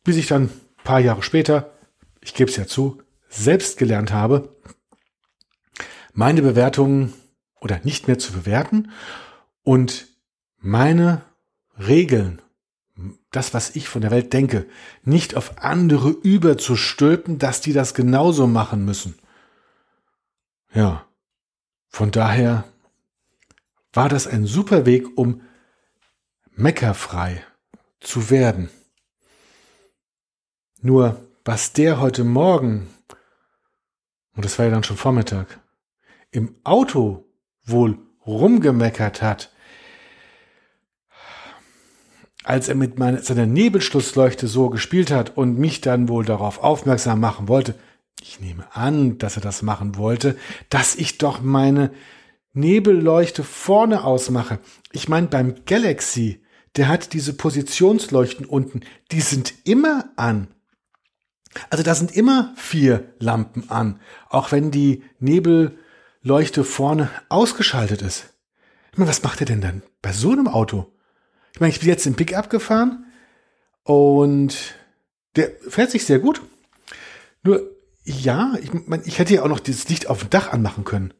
Bis 0.04 0.14
ich 0.14 0.28
dann 0.28 0.44
ein 0.44 0.60
paar 0.84 1.00
Jahre 1.00 1.24
später, 1.24 1.76
ich 2.20 2.32
gebe 2.32 2.48
es 2.48 2.56
ja 2.56 2.68
zu, 2.68 3.02
selbst 3.28 3.76
gelernt 3.76 4.12
habe, 4.12 4.56
meine 6.12 6.42
Bewertungen 6.42 7.12
oder 7.60 7.80
nicht 7.82 8.06
mehr 8.06 8.20
zu 8.20 8.32
bewerten 8.34 8.92
und 9.64 10.06
meine 10.58 11.22
Regeln, 11.76 12.40
das, 13.30 13.52
was 13.52 13.76
ich 13.76 13.88
von 13.88 14.00
der 14.00 14.10
Welt 14.10 14.32
denke, 14.32 14.66
nicht 15.02 15.36
auf 15.36 15.58
andere 15.62 16.10
überzustülpen, 16.10 17.38
dass 17.38 17.60
die 17.60 17.72
das 17.72 17.94
genauso 17.94 18.46
machen 18.46 18.84
müssen. 18.84 19.18
Ja, 20.72 21.06
von 21.88 22.10
daher 22.10 22.64
war 23.92 24.08
das 24.08 24.26
ein 24.26 24.46
super 24.46 24.86
Weg, 24.86 25.18
um 25.18 25.42
meckerfrei 26.52 27.44
zu 28.00 28.30
werden. 28.30 28.70
Nur, 30.80 31.28
was 31.44 31.72
der 31.72 32.00
heute 32.00 32.24
Morgen, 32.24 32.88
und 34.34 34.44
das 34.44 34.58
war 34.58 34.66
ja 34.66 34.70
dann 34.70 34.84
schon 34.84 34.96
Vormittag, 34.96 35.60
im 36.30 36.54
Auto 36.64 37.24
wohl 37.64 37.98
rumgemeckert 38.26 39.22
hat, 39.22 39.52
als 42.48 42.68
er 42.68 42.76
mit 42.76 42.98
meiner, 42.98 43.22
seiner 43.22 43.44
Nebelschlussleuchte 43.44 44.48
so 44.48 44.70
gespielt 44.70 45.10
hat 45.10 45.36
und 45.36 45.58
mich 45.58 45.82
dann 45.82 46.08
wohl 46.08 46.24
darauf 46.24 46.62
aufmerksam 46.62 47.20
machen 47.20 47.46
wollte, 47.46 47.74
ich 48.22 48.40
nehme 48.40 48.64
an, 48.74 49.18
dass 49.18 49.36
er 49.36 49.42
das 49.42 49.60
machen 49.60 49.98
wollte, 49.98 50.34
dass 50.70 50.94
ich 50.94 51.18
doch 51.18 51.42
meine 51.42 51.90
Nebelleuchte 52.54 53.44
vorne 53.44 54.02
ausmache. 54.02 54.60
Ich 54.92 55.10
meine, 55.10 55.26
beim 55.26 55.56
Galaxy, 55.66 56.42
der 56.76 56.88
hat 56.88 57.12
diese 57.12 57.34
Positionsleuchten 57.34 58.46
unten, 58.46 58.80
die 59.12 59.20
sind 59.20 59.52
immer 59.64 60.06
an. 60.16 60.48
Also 61.68 61.84
da 61.84 61.94
sind 61.94 62.16
immer 62.16 62.54
vier 62.56 63.12
Lampen 63.18 63.68
an, 63.68 64.00
auch 64.30 64.52
wenn 64.52 64.70
die 64.70 65.02
Nebelleuchte 65.18 66.64
vorne 66.64 67.10
ausgeschaltet 67.28 68.00
ist. 68.00 68.30
Ich 68.92 68.96
meine, 68.96 69.10
was 69.10 69.22
macht 69.22 69.40
er 69.40 69.46
denn 69.46 69.60
dann 69.60 69.82
bei 70.00 70.12
so 70.12 70.32
einem 70.32 70.48
Auto? 70.48 70.90
Ich 71.58 71.60
meine, 71.60 71.72
ich 71.72 71.80
bin 71.80 71.88
jetzt 71.88 72.06
im 72.06 72.14
Pickup 72.14 72.50
gefahren 72.50 73.04
und 73.82 74.76
der 75.34 75.50
fährt 75.68 75.90
sich 75.90 76.06
sehr 76.06 76.20
gut. 76.20 76.40
Nur, 77.42 77.68
ja, 78.04 78.54
ich, 78.62 78.70
mein, 78.86 79.02
ich 79.04 79.18
hätte 79.18 79.34
ja 79.34 79.42
auch 79.42 79.48
noch 79.48 79.58
dieses 79.58 79.88
Licht 79.88 80.08
auf 80.08 80.20
dem 80.20 80.30
Dach 80.30 80.52
anmachen 80.52 80.84
können. 80.84 81.12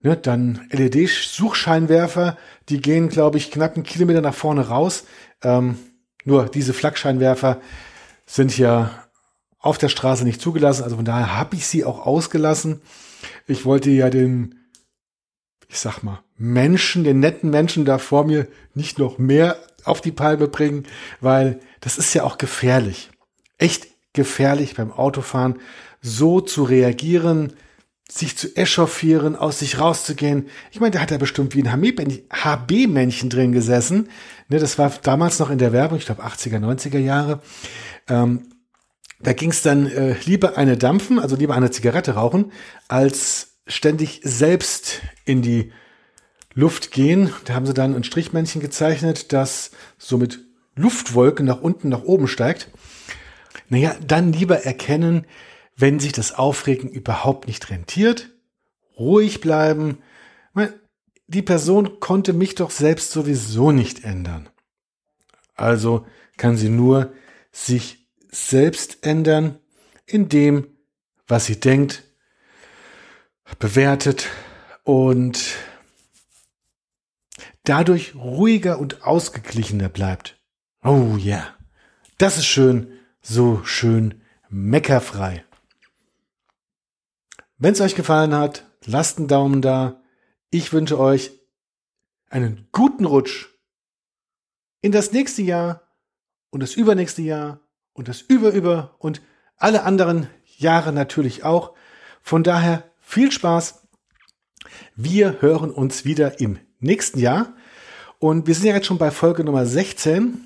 Ne, 0.00 0.16
dann 0.16 0.66
LED-Suchscheinwerfer, 0.70 2.38
die 2.70 2.80
gehen, 2.80 3.10
glaube 3.10 3.36
ich, 3.36 3.50
knapp 3.50 3.74
einen 3.74 3.84
Kilometer 3.84 4.22
nach 4.22 4.32
vorne 4.32 4.68
raus. 4.68 5.04
Ähm, 5.42 5.76
nur 6.24 6.48
diese 6.48 6.72
Flakscheinwerfer 6.72 7.60
sind 8.24 8.56
ja 8.56 9.04
auf 9.58 9.76
der 9.76 9.90
Straße 9.90 10.24
nicht 10.24 10.40
zugelassen. 10.40 10.82
Also 10.82 10.96
von 10.96 11.04
daher 11.04 11.36
habe 11.36 11.56
ich 11.56 11.66
sie 11.66 11.84
auch 11.84 12.06
ausgelassen. 12.06 12.80
Ich 13.46 13.66
wollte 13.66 13.90
ja 13.90 14.08
den 14.08 14.57
ich 15.68 15.78
sag 15.78 16.02
mal, 16.02 16.22
Menschen, 16.36 17.04
den 17.04 17.20
netten 17.20 17.50
Menschen 17.50 17.84
da 17.84 17.98
vor 17.98 18.24
mir 18.24 18.48
nicht 18.74 18.98
noch 18.98 19.18
mehr 19.18 19.56
auf 19.84 20.00
die 20.00 20.12
Palme 20.12 20.48
bringen, 20.48 20.86
weil 21.20 21.60
das 21.80 21.98
ist 21.98 22.14
ja 22.14 22.24
auch 22.24 22.38
gefährlich. 22.38 23.10
Echt 23.58 23.86
gefährlich 24.12 24.74
beim 24.74 24.92
Autofahren, 24.92 25.60
so 26.00 26.40
zu 26.40 26.64
reagieren, 26.64 27.52
sich 28.10 28.38
zu 28.38 28.56
echauffieren, 28.56 29.36
aus 29.36 29.58
sich 29.58 29.78
rauszugehen. 29.78 30.48
Ich 30.70 30.80
meine, 30.80 30.92
da 30.92 31.00
hat 31.00 31.10
er 31.10 31.18
bestimmt 31.18 31.54
wie 31.54 31.62
ein 31.62 32.22
HB-Männchen 32.30 33.28
drin 33.28 33.52
gesessen. 33.52 34.08
Ne, 34.48 34.58
das 34.58 34.78
war 34.78 34.90
damals 35.02 35.38
noch 35.38 35.50
in 35.50 35.58
der 35.58 35.72
Werbung, 35.72 35.98
ich 35.98 36.06
glaube 36.06 36.24
80er, 36.24 36.58
90er 36.58 36.98
Jahre. 36.98 37.42
Ähm, 38.08 38.48
da 39.20 39.32
ging 39.34 39.50
es 39.50 39.62
dann 39.62 39.86
äh, 39.86 40.14
lieber 40.24 40.56
eine 40.56 40.78
dampfen, 40.78 41.18
also 41.18 41.36
lieber 41.36 41.54
eine 41.54 41.70
Zigarette 41.70 42.12
rauchen, 42.12 42.52
als 42.86 43.47
ständig 43.68 44.20
selbst 44.24 45.02
in 45.24 45.42
die 45.42 45.72
Luft 46.54 46.90
gehen. 46.90 47.32
Da 47.44 47.54
haben 47.54 47.66
sie 47.66 47.74
dann 47.74 47.94
ein 47.94 48.04
Strichmännchen 48.04 48.60
gezeichnet, 48.60 49.32
das 49.32 49.70
so 49.98 50.18
mit 50.18 50.40
Luftwolken 50.74 51.46
nach 51.46 51.60
unten, 51.60 51.88
nach 51.88 52.02
oben 52.02 52.28
steigt. 52.28 52.70
Naja, 53.68 53.94
dann 54.04 54.32
lieber 54.32 54.64
erkennen, 54.64 55.26
wenn 55.76 56.00
sich 56.00 56.12
das 56.12 56.32
Aufregen 56.32 56.88
überhaupt 56.90 57.46
nicht 57.46 57.70
rentiert, 57.70 58.30
ruhig 58.98 59.40
bleiben. 59.40 59.98
Die 61.26 61.42
Person 61.42 62.00
konnte 62.00 62.32
mich 62.32 62.54
doch 62.54 62.70
selbst 62.70 63.12
sowieso 63.12 63.70
nicht 63.70 64.04
ändern. 64.04 64.48
Also 65.54 66.06
kann 66.36 66.56
sie 66.56 66.70
nur 66.70 67.12
sich 67.52 68.08
selbst 68.30 68.98
ändern, 69.02 69.58
in 70.06 70.28
dem, 70.28 70.68
was 71.26 71.46
sie 71.46 71.60
denkt, 71.60 72.04
bewertet 73.58 74.28
und 74.84 75.56
dadurch 77.64 78.14
ruhiger 78.14 78.78
und 78.78 79.02
ausgeglichener 79.02 79.88
bleibt. 79.88 80.40
Oh 80.82 81.16
ja, 81.18 81.36
yeah. 81.36 81.56
das 82.18 82.38
ist 82.38 82.46
schön, 82.46 82.92
so 83.20 83.62
schön 83.64 84.22
meckerfrei. 84.48 85.44
Wenn 87.58 87.72
es 87.72 87.80
euch 87.80 87.94
gefallen 87.94 88.34
hat, 88.34 88.64
lasst 88.84 89.18
einen 89.18 89.28
Daumen 89.28 89.60
da. 89.60 90.00
Ich 90.50 90.72
wünsche 90.72 90.98
euch 90.98 91.32
einen 92.30 92.68
guten 92.72 93.04
Rutsch 93.04 93.48
in 94.80 94.92
das 94.92 95.12
nächste 95.12 95.42
Jahr 95.42 95.82
und 96.50 96.62
das 96.62 96.74
übernächste 96.74 97.22
Jahr 97.22 97.60
und 97.92 98.08
das 98.08 98.20
überüber 98.20 98.94
und 98.98 99.20
alle 99.56 99.82
anderen 99.82 100.28
Jahre 100.56 100.92
natürlich 100.92 101.44
auch. 101.44 101.74
Von 102.22 102.42
daher 102.44 102.87
viel 103.08 103.32
Spaß. 103.32 103.88
Wir 104.94 105.40
hören 105.40 105.70
uns 105.70 106.04
wieder 106.04 106.40
im 106.40 106.58
nächsten 106.78 107.18
Jahr. 107.18 107.56
Und 108.18 108.46
wir 108.46 108.54
sind 108.54 108.66
ja 108.66 108.74
jetzt 108.74 108.86
schon 108.86 108.98
bei 108.98 109.10
Folge 109.10 109.44
Nummer 109.44 109.64
16. 109.64 110.44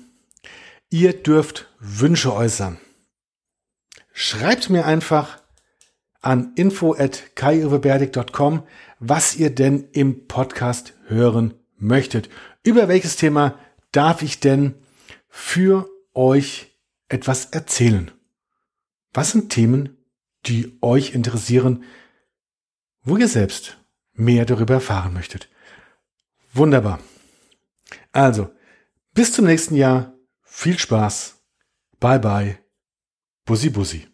Ihr 0.89 1.11
dürft 1.11 1.69
Wünsche 1.79 2.33
äußern. 2.33 2.77
Schreibt 4.13 4.69
mir 4.69 4.85
einfach 4.85 5.41
an 6.21 6.53
info.kaiuweberdig.com, 6.55 8.63
was 8.99 9.35
ihr 9.35 9.53
denn 9.53 9.89
im 9.91 10.27
Podcast 10.27 10.93
hören 11.07 11.55
möchtet. 11.77 12.29
Über 12.63 12.87
welches 12.87 13.17
Thema 13.17 13.59
darf 13.91 14.21
ich 14.21 14.39
denn 14.39 14.75
für 15.27 15.89
euch 16.13 16.77
etwas 17.09 17.47
erzählen? 17.47 18.11
Was 19.11 19.31
sind 19.31 19.51
Themen, 19.51 19.97
die 20.45 20.77
euch 20.81 21.13
interessieren, 21.13 21.83
wo 23.03 23.17
ihr 23.17 23.27
selbst 23.27 23.77
mehr 24.13 24.45
darüber 24.45 24.75
erfahren 24.75 25.13
möchtet. 25.13 25.49
Wunderbar. 26.53 26.99
Also, 28.11 28.49
bis 29.13 29.33
zum 29.33 29.45
nächsten 29.45 29.75
Jahr. 29.75 30.13
Viel 30.41 30.77
Spaß. 30.77 31.41
Bye 31.99 32.19
bye. 32.19 32.59
Bussi 33.45 33.69
Bussi. 33.69 34.07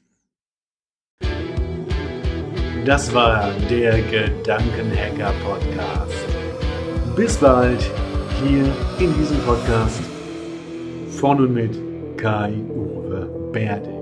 Das 2.86 3.14
war 3.14 3.52
der 3.70 4.02
Gedankenhacker 4.02 5.34
Podcast. 5.44 6.26
Bis 7.16 7.38
bald 7.38 7.82
hier 8.42 8.74
in 9.00 9.14
diesem 9.20 9.38
Podcast 9.42 10.02
von 11.20 11.40
und 11.40 11.54
mit 11.54 11.78
Kai-Uwe 12.18 13.52
Berding. 13.52 13.99